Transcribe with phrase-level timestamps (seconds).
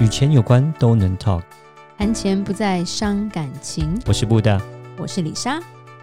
[0.00, 1.42] 与钱有关都能 talk，
[1.96, 3.96] 谈钱不再伤感情。
[4.06, 4.60] 我是布大，
[4.98, 5.60] 我是李莎，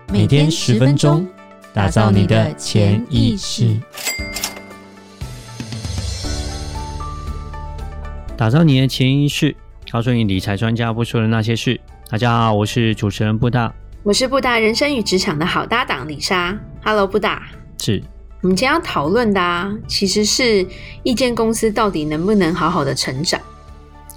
[0.08, 1.28] 每天十分钟，
[1.74, 3.78] 打造你的潜意识，
[8.38, 9.54] 打造你的潜意识，
[9.92, 11.78] 告诉你理财专家不说的那些事。
[12.10, 13.74] 大家好，我是主持人布大，
[14.04, 16.58] 我是布大人生与职场的好搭档李莎。
[16.82, 17.44] Hello，布大，
[17.78, 18.02] 是。
[18.42, 20.66] 我们今天要讨论的啊，其实是
[21.04, 23.40] 一间公司到底能不能好好的成长。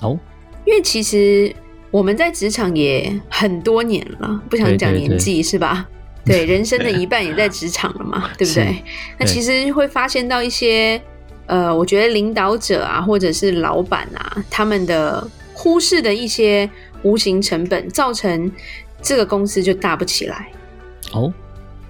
[0.00, 0.18] 哦，
[0.64, 1.54] 因为其实
[1.90, 5.88] 我们在职场也很多年了，不想讲年纪是吧？
[6.24, 8.82] 对，人生的一半也在职场了嘛， 对不对？
[9.18, 11.00] 那其实会发现到一些，
[11.46, 16.68] 呃，我觉得领导者啊，或者是老板啊，他们的忽视的一些
[17.02, 18.50] 无形成本，造成
[19.02, 20.50] 这个公司就大不起来。
[21.12, 21.32] 哦。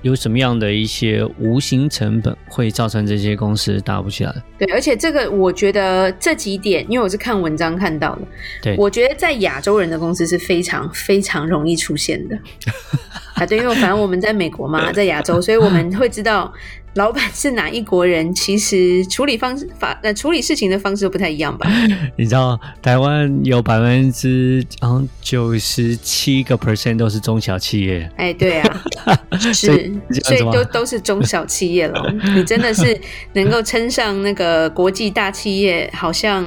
[0.05, 4.35] 有什么样的一些无形成本会造成这些公司打不起来？
[4.59, 8.23] 对，而且这个我觉得这几点，因为我是看文章看到的，
[8.63, 12.39] 对，我觉得在亚洲人的公司是非常非常容易出现的
[13.35, 13.47] 啊。
[13.47, 16.53] 对，因为反正我们在美国嘛， 在亚洲，所以我们会知道。
[16.95, 18.33] 老板是哪一国人？
[18.35, 21.69] 其实处理方式法呃处理事情的方式都不太一样吧？
[22.17, 28.09] 你知道台湾有百分之嗯九十七个 percent 都是中小企业。
[28.17, 28.83] 哎，对啊，
[29.53, 32.15] 是，所以都都是中小企业了。
[32.37, 32.99] 你真的是
[33.33, 36.45] 能够称上那个国际大企业，好像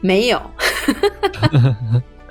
[0.00, 0.42] 没有。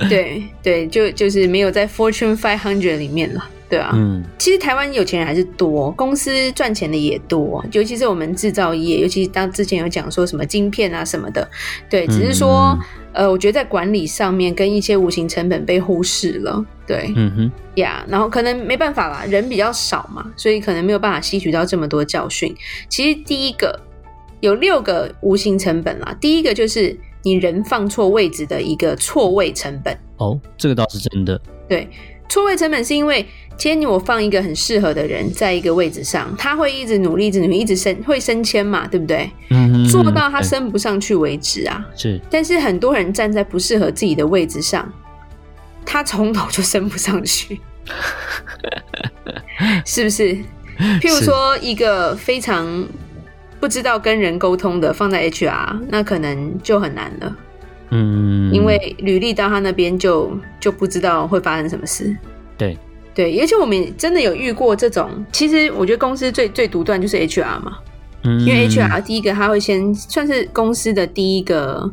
[0.10, 3.46] 对对，就就是没有在 Fortune Five Hundred 里面了。
[3.70, 11.48] 对啊，嗯，其实台湾有钱人还是多，公司赚钱的也多，尤其是我们制造业，尤其当之前有讲说什么晶片啊什么的，
[11.88, 12.76] 对，只是说，
[13.14, 22.52] 嗯、呃，我觉得在管理上面跟一些无形成本被忽视了，对，嗯哼，呀，yeah, 然后可能没办法啦，人比较少嘛，所以可能没有办法吸取到这么多教训。
[22.90, 23.80] 其实第一个
[24.40, 29.96] 有六个无形成本啦，第一个就是你人放错位置的一个错位成本。
[30.18, 31.88] 哦，这个倒是真的，对。
[32.30, 33.26] 错位成本是因为，
[33.58, 39.30] 今天我放一个很适合的人在一个位置上，他会一直努力，一直努力，一直升，会升迁嘛，对不对？
[39.50, 41.84] 嗯，做到他升不上去为止啊。
[41.96, 42.22] 是。
[42.30, 44.88] 但是很多人站在不适合自己的位置上，
[45.86, 47.60] 他从头就升不上去，
[49.84, 50.38] 是不是？
[51.02, 52.88] 譬如说，一个非常
[53.60, 57.36] 不知道跟人沟通的放在 HR，那可能就很难了。
[57.92, 62.16] 嗯，因为履历到他那边就就不知道会发生什么事。
[62.58, 62.78] 对
[63.16, 65.10] 对，而且我们真的有遇过这种。
[65.32, 67.78] 其实我觉得公司最最独断就是 HR 嘛，
[68.24, 71.92] 嗯，因为 HR 第一个他会先算是公司的第一个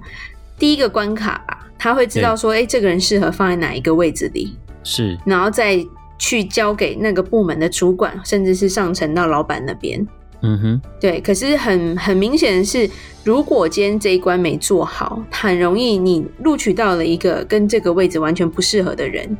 [0.59, 5.85] 第一个关卡吧，他会知道说，哎，这个人适合放在哪一个位置里，是，然后再
[6.19, 10.07] 去交给那个部门的主管，甚至是上层到老板那边。
[10.43, 12.89] 嗯哼，对，可是很很明显的是，
[13.25, 19.37] 如果今天这一关没做好，很容易你录取到了一个跟这个位置完全不适合的人。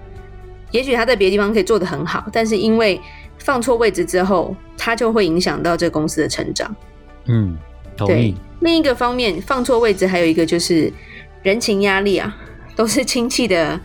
[0.73, 3.01] 也许他在别的地方可以做得很好，但是因为
[3.39, 6.75] 放错位置之后，他就会影响到这个公司的成长。
[7.27, 7.57] 嗯，
[7.97, 8.11] 同意。
[8.11, 10.93] 对，另一个方面，放错位置还有一个就是
[11.43, 12.37] 人情压力啊，
[12.75, 13.79] 都是亲戚的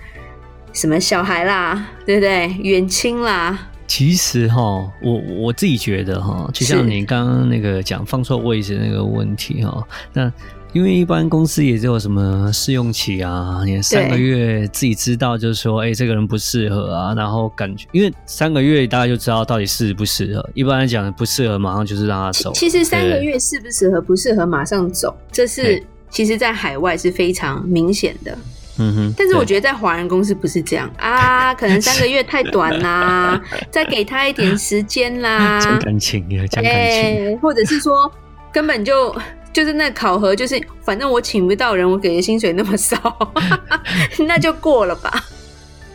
[0.73, 2.47] 什么小孩啦，对不对？
[2.63, 3.67] 远亲啦。
[3.93, 10.31] 其实哈，我我自己觉得哈，就像你刚刚那个讲放错位置那个问题哈，那
[10.71, 20.49] 因为一般公司也就有什么试用期啊，你三个月自己知道，就是说，哎、欸，这个人不适合啊，然后感觉，因为三个月大家就知道到底适不适合。
[20.53, 22.53] 一般来讲，不适合马上就是让他走。
[22.53, 28.37] 其实三个月适不适合，不适合马上走，这是其实在海外是非常明显的。
[28.81, 38.11] 嗯哼，但是我觉得在华人公司不是这样啊， 可能三个月太短啦，再给他一点时间啦，讲感情呀，讲感情，欸，或者是说
[38.51, 39.15] 根本就
[39.53, 43.31] 就是那考核，就是反正我请不到人，我给的薪水那么少，
[44.27, 45.13] 那就过了吧。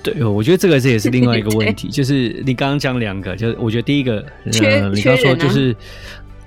[0.02, 5.76] 对，我觉得这个这也是另外一个问题，就是你刚刚讲两个，就是我觉得第一个，缺刚刚说就是，啊，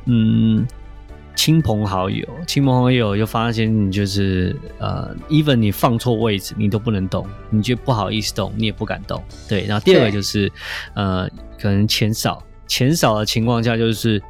[0.05, 0.65] 嗯。
[1.39, 9.23] 亲朋好友，亲朋好友就发现你就是呃，even 你放错位置，你都不能动，你就不好意思动，你也不敢动。
[9.47, 10.51] 对，然后第二个就是
[10.95, 14.21] 呃，可能钱少，钱少的情况下，就是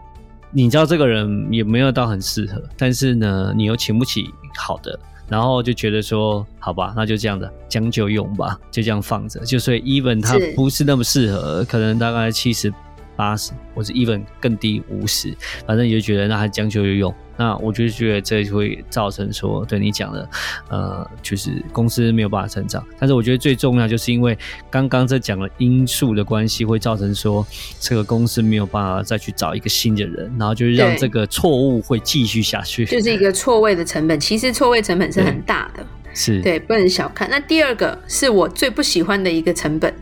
[0.51, 9.39] 你知道这个人也没有到很适合，但是呢，你又请不起好的，然后就觉得说，好吧，那就这样子将就用吧，就这样放着。
[9.39, 12.71] 就所以 even 他不是那么适合，可能大概七十。
[13.19, 15.35] 八十，或者 even 更低五十，
[15.67, 17.13] 反正你就觉得那还将就有用。
[17.35, 20.29] 那我就觉得这会造成说，对你讲的，
[20.69, 22.81] 呃，就是公司没有办法成长。
[22.97, 24.37] 但是我觉得最重要就是因为
[24.69, 27.45] 刚刚这讲了因素的关系，会造成说
[27.77, 32.85] 这个公司没有办法再去找一个新的人，然后就是让这个错误会继续下去。
[32.85, 35.85] 就是一个错位的成本，其实错位成本是很大的。
[36.13, 37.29] 是对，不能小看。
[37.29, 39.93] 那第二个是我最不喜欢的一个成本，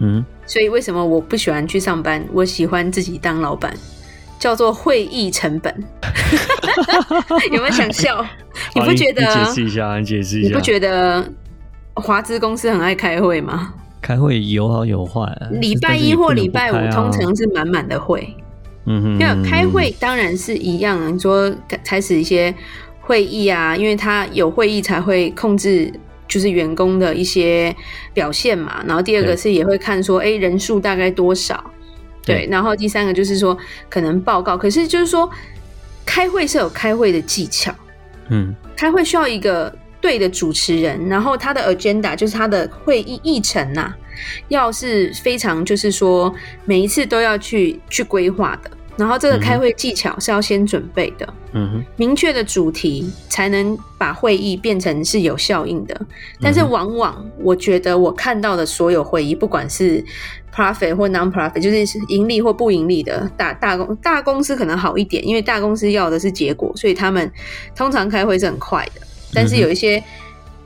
[0.00, 2.24] 嗯，所以为什么我不喜欢去上班？
[2.32, 3.74] 我喜欢自己当老板，
[4.38, 5.74] 叫做会议成本。
[7.52, 8.24] 有没有想笑？
[8.74, 9.22] 你不觉得？
[9.22, 10.48] 解释一下，你解释一下。
[10.48, 11.24] 你不觉得
[11.94, 13.74] 华资公司很爱开会吗？
[14.00, 15.48] 开会有好有坏啊。
[15.52, 18.34] 礼拜一或礼拜五通常是满满的会。
[18.86, 21.52] 嗯哼，因为开会当然是一样，你说
[21.84, 22.54] 开始一些
[23.00, 25.92] 会议啊，因为他有会议才会控制，
[26.28, 27.74] 就是员工的一些
[28.12, 28.84] 表现嘛。
[28.86, 31.70] 然后第二个是也会看说，哎，人数大概多少？
[32.24, 32.46] 对。
[32.50, 33.56] 然后第三个就是说
[33.88, 35.28] 可能报告，可是就是说
[36.04, 37.74] 开会是有开会的技巧。
[38.28, 43.92] 嗯，开会需要一个对的主持人，然后他的 agenda 就是他的会议议程呐，
[44.48, 46.32] 要是非常就是说
[46.66, 48.70] 每一次都要去去规划的。
[48.98, 55.98] 然后这个开会技巧是要先准备的，嗯哼，明确的主题才能把会议变成是有效应的。
[56.40, 60.04] 但是往往我觉得我看到的所有会议，不管是
[60.52, 67.30] profit 或 non-profit，就是盈利或不盈利的大大公大公司可能好一点，因为大公司要的是结果，所以他们
[67.76, 69.00] 通常开会是很快的。
[69.32, 70.02] 但是有一些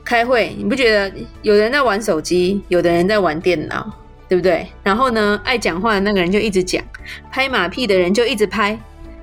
[0.03, 1.13] 开会，你不觉得
[1.43, 3.93] 有人在玩手机，有的人在玩电脑？
[4.29, 4.67] 对不对？
[4.81, 6.83] 然后呢，爱讲话的那个人就一直讲，
[7.31, 8.77] 拍马屁的人就一直拍，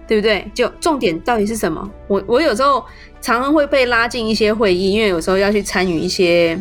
[0.06, 0.48] 对不对？
[0.54, 1.90] 就重点到底是什么？
[2.06, 2.84] 我我有时候
[3.20, 6.58] 常常会被拉进一些会议，因为有时候要去参与一些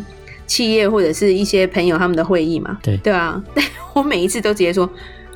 [0.48, 2.78] 企业或者是一些朋友他们的会议嘛。
[2.82, 3.64] 对对啊，但
[3.94, 4.90] 我每一次都直接说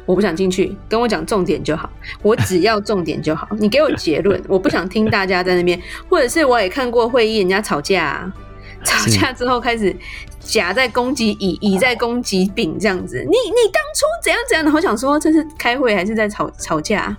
[0.06, 1.90] 我不想进去，跟我讲重点就好，
[2.22, 5.80] 我只要重点就好，你给我结论， 我不想听大家在那边，
[6.10, 8.34] 或者是我也看过会议，人家吵架啊，
[8.84, 9.96] 吵架之后开始。
[10.44, 14.72] 甲在攻击乙，乙在攻击丙，这样子，你你当初怎样怎样的？
[14.72, 17.16] 我想说，这是开会还是在吵吵架？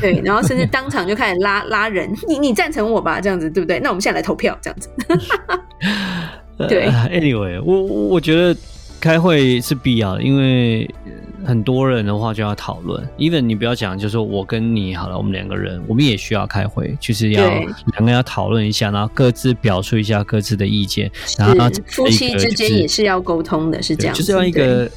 [0.00, 3.78] 对，然后甚至当场就开始拉拉人，你你赞成我吧，这样子对不对？
[3.80, 4.88] 那我们现在来投票，这样子。
[6.68, 8.58] 对，uh，Anyway，我我觉得
[9.00, 10.88] 开会是必要的，因为。
[11.44, 24.90] 很多人的话就要讨论，even 你不要讲，就是说我跟你好了，我们两个人，我们也需要开会，就是要两个人要讨论一下，然后各自表述一下各自的意见，然后夫妻之间也是要沟通的，是这样，就是要一个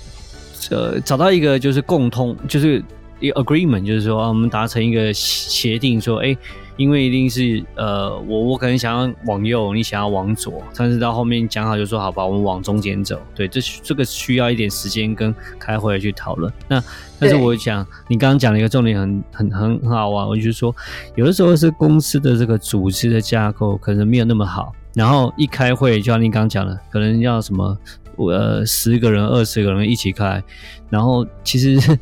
[0.69, 2.83] 呃找到一个就是共通，就是
[3.19, 6.35] 一个 agreement，就是说我们达成一个协定，说哎。
[6.81, 13.21] 因为一定是呃，我我可能想要往右，你想要往左，但是到后面讲好就说好吧，我们往中间走。
[13.35, 16.51] 对，这这个需要一点时间跟开会去讨论。
[16.67, 16.83] 那
[17.19, 20.75] 但是我想你刚刚讲的一个重点很很很很好玩，我就是说
[21.15, 27.77] 有的时候是公司的这个组织的架构可能没有那么好，然后一开会就像你刚刚讲的，可能要什么
[28.17, 30.43] 呃十个人、二十个人一起开，
[30.89, 31.99] 然后其实。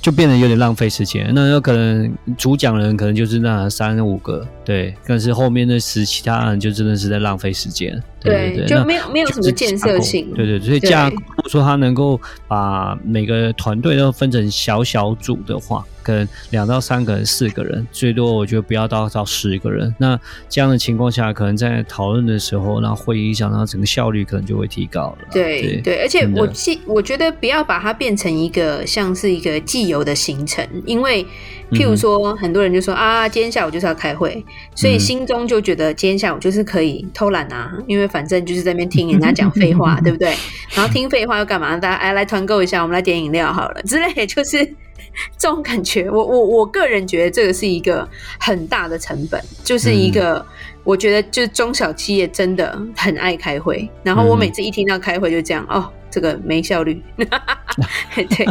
[0.00, 15.84] 就变得有点浪费时间，那有可能主讲人可能就是那三五个，对，但是后面那十其他人就真的是在浪费时间，对就没有没有什么建设性，对对，所以架构说他能够把每个团队都分成小小组的话。
[16.02, 19.92] 可能两到三个人、四个人，最多我觉得不要到到十个人。
[19.98, 20.16] 那
[20.48, 25.26] 这样的情况下，可能在讨论的时候，然后会议上，然后整个效率可能就会提高了。
[25.32, 31.26] 对对，对，而且我记，我觉得不要把它变成一个像是一个既有的行程，因为
[31.72, 34.44] 譬如说，很多人就说、嗯、啊，今天下午就是要开会，
[34.76, 40.34] 所以心中就觉得今天下午就是可以偷懒啊，因为反正就是在那边听人家讲废话， 对不对？
[40.74, 41.76] 然后听废话又干嘛？
[41.76, 44.74] 大家哎来团购一下，我们来点饮料好了之类的，就是。
[45.38, 48.06] 这种感觉，我我我个人觉得这个是一个
[48.38, 50.44] 很大的成本，就是一个
[50.84, 57.02] 我觉得就是中小企业真的很爱开会，然后我每次一听到开会就这样，哦，这个没效率。
[57.16, 58.46] 对，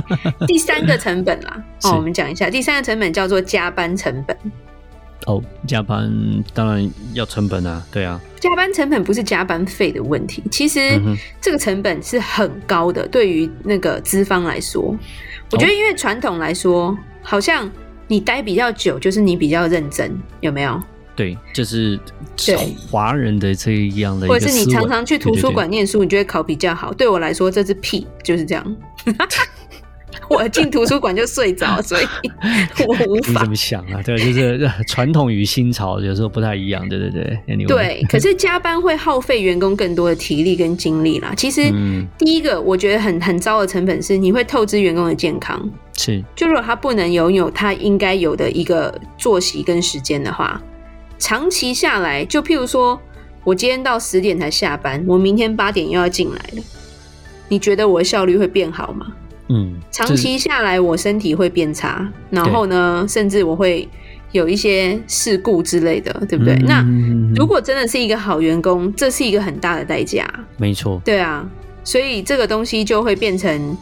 [0.48, 4.36] 第三个成本啦，哦，我们讲一下第三个成本叫做加班成本。
[5.26, 6.12] 哦，加班
[6.54, 11.00] 当然要成本啊，对啊，加班成本不是加班费的问题，其实
[11.42, 14.96] 这个成本是很高的，对于那个资方来说。
[15.52, 17.70] 我觉得，因为传统来说、哦，好像
[18.08, 20.82] 你待比较久，就是你比较认真，有没有？
[21.16, 22.00] 对，就是
[22.90, 26.94] 华人的这样的一，或者是你常常去图书馆念书，你就会考比较好。
[26.94, 28.76] 对我来说，这是屁，就是这样。
[30.30, 32.06] 我进图书馆就睡着， 所以
[32.88, 33.28] 我无法。
[33.28, 34.02] 你怎么想啊？
[34.04, 37.38] 对，就是传统与新潮有时候不太一样，对对对。
[37.48, 37.68] Anyway.
[37.68, 41.34] 对，可是加班会耗费员工更多的体力跟精力啦。
[41.36, 41.72] 其实，
[42.18, 45.70] 第一个我觉得很很糟的成本是，你会透支员工的健康。
[45.98, 50.62] 是，就如果他不能拥有他应该有的一个作息跟时间的话，
[51.18, 53.00] 长期下来，就譬如说
[53.44, 56.64] 我今天到十点才下班，我明天八点又要进来了，
[57.48, 59.08] 你觉得我的效率会变好吗？
[59.50, 63.88] 嗯，长期下来，我身体会变差，然后呢，甚至我会
[64.32, 66.56] 有一些事故之类的，对不对？
[66.56, 70.28] 嗯、那如果真的是一个好员工，这是一个很大的代价。
[70.58, 71.02] 没错。
[71.06, 71.48] 对啊，
[71.84, 73.78] 所以这个东西就会变成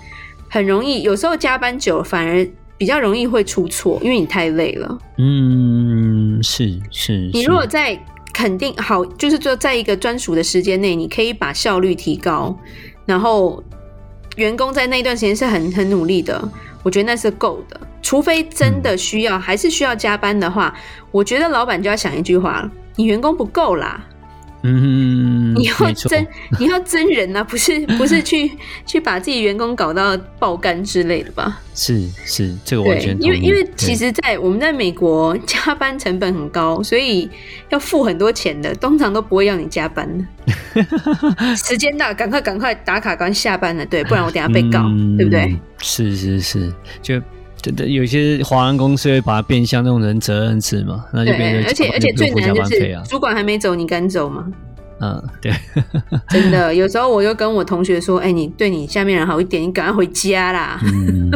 [0.50, 2.46] 很容易，有时候加班久反而
[2.77, 4.98] 比较容易会出错，因为你太累了。
[5.17, 7.29] 嗯，是是。
[7.34, 7.98] 你如果在
[8.34, 12.58] 肯定好，就是说在一个专属的时间内，你可以把效率提高，
[13.05, 13.63] 然后
[14.36, 16.50] 员工在那段时间是很很努力的，
[16.82, 17.80] 我觉得那是够的。
[18.02, 20.74] 除非真的需要，还是需要加班的话，
[21.12, 24.06] 我觉得老板就要想一句话：你员工不够啦。
[24.65, 26.25] 嗯，你要真
[26.58, 28.50] 你要真人啊，不是 不是去
[28.86, 31.60] 去把自己员工搞到爆肝之类的吧？
[31.75, 37.29] 是是，这个完全因为因为其实，在我们在美国加班成本很高，所以
[37.70, 40.25] 要付很多钱的，通常都不会要你加班的。
[41.58, 45.60] 时间到，赶快赶快打卡，赶快下班了，对，不然我等下被告，嗯、对不对？
[45.82, 47.22] 是是是，就。
[47.63, 54.46] 对对，有些华人公司会把它变相那种人责任制嘛，那就变成而且而且最难的是，主管还没走，你敢走吗？
[55.00, 55.51] 嗯，对，
[56.29, 60.79] 真的，有时候我就跟我同学说，哎、欸，你对你下面人好一点，你赶快回家啦。
[60.85, 61.29] 嗯，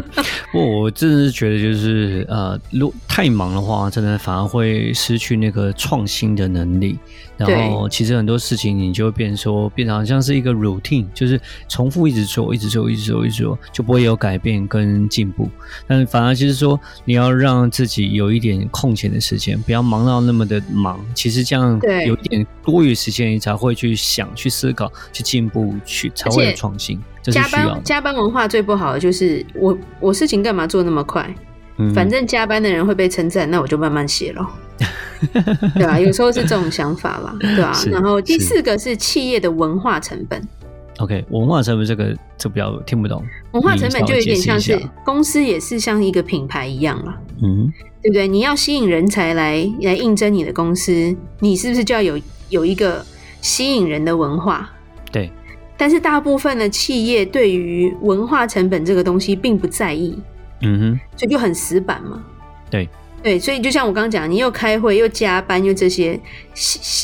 [0.51, 6.97] 不过我真的是觉得，就是呃，如太忙的话，真的反而会失去那个创新的能力。
[7.37, 15.47] 然后，其实很多事情你就会变说，变成像是一个 routine，就是重复一直做，一直做，一直做，一直做，就不会有改变跟进步。
[15.85, 20.99] 但是反而就是说，你要让自己有一点空闲的时间，不要忙到那么的忙。
[21.13, 26.99] 其实这样有一点多余时间，你才会去想、去思考、去进步、去才会有创新。
[27.23, 31.33] 加班加班文化最不好的就是我我事情干嘛做那么快？
[31.77, 34.47] 嗯，反正加班的人会被称赞，那我就慢慢写咯。
[35.75, 37.71] 对啊，有时候是这种想法啦，对啊。
[37.89, 40.41] 然后第四个是企业的文化成本。
[40.99, 43.23] OK，文化成本这个就比较听不懂。
[43.51, 48.27] 文化成本就有点像是公司也是像一个品牌一样啦，嗯，对不对？
[48.27, 53.05] 你要吸引人才来来应征你的公司，你是不是就要有有一个
[53.41, 54.69] 吸引人的文化？
[55.11, 55.31] 对。
[55.77, 60.17] 但是大部分的企业对于文化成本这个东西并不在意，
[60.61, 62.23] 嗯哼，所以就很死板嘛。
[62.69, 62.87] 对。
[63.23, 66.17] 对，所以就像我刚刚讲，你又开会又加班又这些，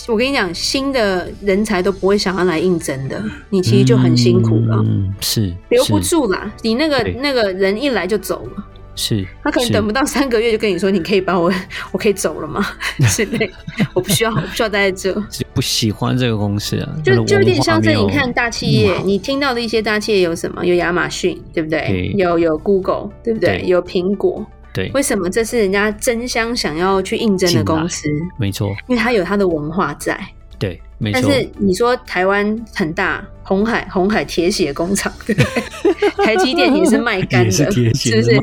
[0.08, 6.50] 我跟你讲，新的人才都不会想要来应征的，你其实就很辛苦了，嗯，是留不住啦。
[6.62, 11.52] 你那个那个人一来就走了，是他可能等不到三个月就跟你说，你可以把我，
[11.92, 12.66] 我可以走了吗？
[13.10, 13.52] 之类，
[13.94, 15.14] 我不需要，我不需要待在这，
[15.54, 20.66] 不喜欢这个公司啊，就就有点像这你看大企业，你听到的一些大企业有什么？
[20.66, 22.14] 有亚马逊，对不对？
[22.16, 23.64] 有有 Google，对不对？
[23.66, 24.46] 有苹果。
[24.74, 28.08] 对，为什么这是人家争相想要去应征的公司？
[28.40, 30.20] 没错，因为它有它的文化在。
[30.64, 31.22] 对，没错。
[31.22, 35.36] 但是你说台湾很大，红海红海铁血工厂，对？
[36.26, 38.40] 台积电也是卖干的，是，是不是？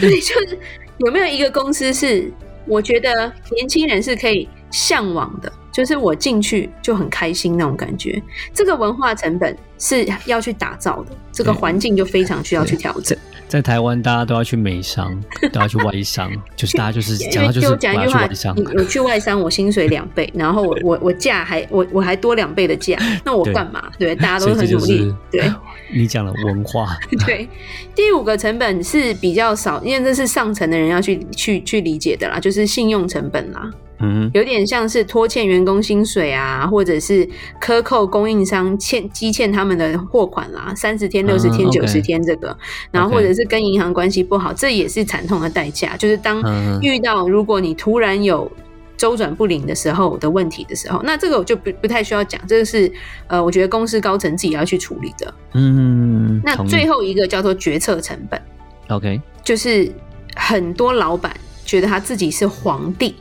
[0.00, 0.56] 对，就是
[0.98, 2.30] 有没有一个公司是
[2.66, 8.22] 我觉得年轻人是可以向往的，就是我进去就很开心那种感觉。
[8.52, 13.18] 这个文化成本是要去打造的，这个环境就非常需要去调整。
[13.54, 15.16] 在台湾，大家都要去美商，
[15.52, 23.88] 都要去外商，就是大家就是讲，就是我讲一句话，你我去外商，我薪水两倍，然后我我我价还我我还多两倍的价，那我干嘛？
[23.96, 25.14] 对，对，大家都很努力。
[25.30, 25.48] 对，
[25.94, 26.98] 你讲了文化。
[27.24, 27.48] 对，
[27.94, 33.70] 第五个成本是比较少，因为这是上层的人要去去去理解的啦，就是信用成本啦。
[34.00, 37.28] 嗯，有点像是拖欠员工薪水啊，或者是
[37.60, 42.56] 克扣供应商欠积欠他们的货款啦，三十天、六十天、九十天这个，
[42.90, 45.96] 然后或者是跟银行关系不好，这也是惨痛的代价。
[45.96, 46.42] 就是当
[46.82, 48.50] 遇到如果你突然有
[48.96, 52.90] 周转不灵的时候的问题的时候，那这个我就不不太需要讲，这个是
[53.28, 55.34] 呃，我觉得公司高层自己要去处理的。
[55.52, 58.40] 嗯，那最后一个叫做决策成本。
[58.88, 59.90] OK，就是
[60.34, 61.32] 很多老板
[61.64, 63.14] 觉得他自己是皇帝。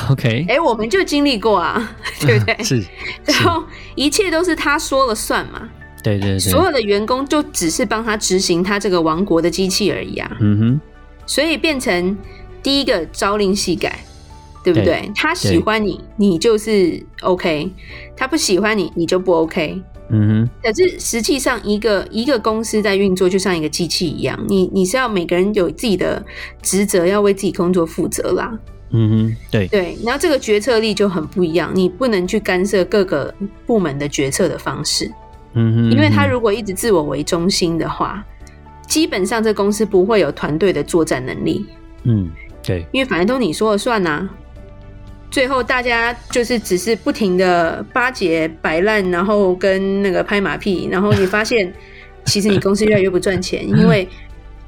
[0.10, 2.64] OK，哎、欸，我们就经历过啊， 对不对？
[2.64, 2.82] 是，
[3.24, 3.64] 然后
[3.94, 5.68] 一切都是他说了算嘛。
[6.02, 10.36] 对对对，所有的员工就只是帮他执行他这个王国的机器而已啊。
[10.40, 10.80] 嗯哼，
[11.26, 12.16] 所以变成
[12.62, 13.98] 第一个朝令夕改，
[14.62, 14.84] 对不对？
[14.84, 17.68] 对，他喜欢你，你就是 OK；
[18.16, 19.82] 他不喜欢你，你就不 OK。
[20.10, 26.24] 嗯哼，可是实际上，一个一个公司在运作，就像一个机器一样，你你是要每个人有自己的
[26.62, 28.56] 职责，要为自己工作负责啦。
[28.90, 33.34] 嗯哼，对对，然后这个决策力就很不一样，你不能去干涉各个
[33.66, 35.10] 部门的决策的方式。
[35.52, 38.24] 嗯哼，因为他如果一直自我为中心的话，
[38.86, 41.66] 基本上这公司不会有团队的作战能力。
[42.04, 42.30] 嗯，
[42.62, 44.30] 对，因为反正都你说了算呐、啊，
[45.30, 51.70] 最后大家就是只是不停的巴结摆烂，然后跟那个拍马屁，然后你发现
[52.24, 54.08] 其实你公司越来越不赚钱， 因为。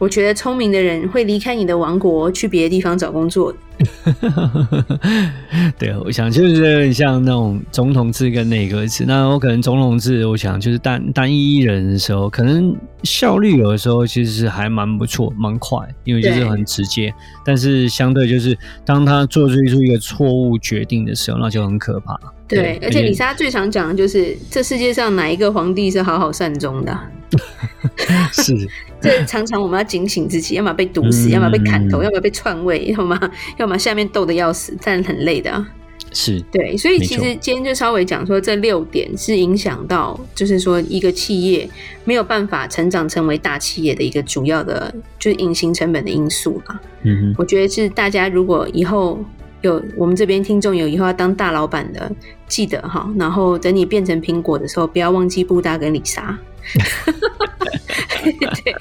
[0.00, 3.54] 我觉得聪明的人会离开你的王国，去别的地方找工作。
[5.78, 9.04] 对，我想就是像那种总统制跟内阁制。
[9.06, 17.12] 那我可能总统制，我想就是单单一一人的时候，可能效率有的时候其实是还蛮不错，蛮快，因为就是很直接。
[17.44, 19.54] 但是相对就是当他做出
[19.84, 22.18] 一个错误决定的时候，那就很可怕。
[22.48, 26.98] 对，对，而且李莎最常讲的就是，这世界上哪一个皇帝是好好善终的？
[28.32, 28.54] 是，
[29.00, 33.18] 这常常我们要警醒自己，要么被毒死，嗯、要么被砍头，要么被篡位，要么
[33.58, 35.64] 要么下面斗得要死，但很累的。
[36.12, 41.68] 是对，所以其实今天就稍微讲说，这六点是影响到，就是说一个企业
[42.04, 46.80] 没有办法成长成为大企业的一个主要的，就是隐形成本的因素啦。
[47.02, 49.18] 嗯哼，我觉得是大家如果以后。
[49.62, 52.10] 有我们这边听众有以后要当大老板的，
[52.48, 56.38] 记得哈，然后等你变成苹果的时候，不要忘记布达跟李莎。
[58.64, 58.74] 对，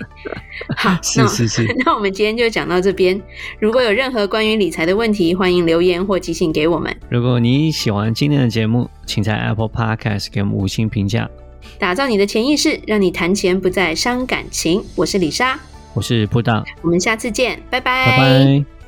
[0.76, 3.20] 好，是 是是，那， 那我们今天就讲到这边。
[3.60, 6.96] 如果有任何关于理财的问题，欢迎留言或寄信给我们。
[7.10, 11.30] 如果你喜欢今天的节目，请在 Apple Podcast 给我们五星评价。
[11.78, 14.84] 打造你的潜意识，让你谈钱不再伤感情。
[14.96, 15.58] 我是李莎，
[15.94, 18.79] 我是布大，我们下次见，拜拜，拜拜。